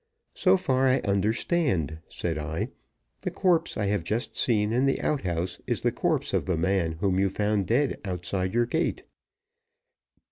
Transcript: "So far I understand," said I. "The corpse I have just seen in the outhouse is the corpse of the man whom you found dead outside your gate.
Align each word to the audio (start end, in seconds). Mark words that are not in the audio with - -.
"So 0.33 0.57
far 0.57 0.87
I 0.87 0.97
understand," 1.01 1.99
said 2.09 2.39
I. 2.39 2.69
"The 3.21 3.29
corpse 3.29 3.77
I 3.77 3.85
have 3.85 4.03
just 4.03 4.35
seen 4.35 4.73
in 4.73 4.87
the 4.87 4.99
outhouse 4.99 5.61
is 5.67 5.81
the 5.81 5.91
corpse 5.91 6.33
of 6.33 6.47
the 6.47 6.57
man 6.57 6.93
whom 6.93 7.19
you 7.19 7.29
found 7.29 7.67
dead 7.67 7.99
outside 8.03 8.55
your 8.55 8.65
gate. 8.65 9.03